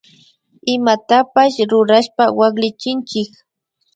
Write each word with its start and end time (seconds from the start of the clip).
Imatapash 0.75 1.57
rurashpa 1.71 2.23
waklichinchik 2.39 3.29